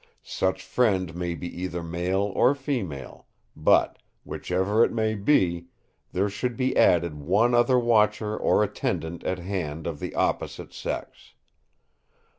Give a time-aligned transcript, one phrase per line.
[0.23, 5.67] Such friend may be either male or female; but, whichever it may be,
[6.11, 11.33] there should be added one other watcher or attendant at hand of the opposite sex.